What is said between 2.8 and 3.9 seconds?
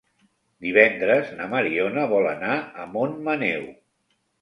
a Montmaneu.